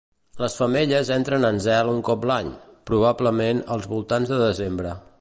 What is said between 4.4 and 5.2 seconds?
desembre.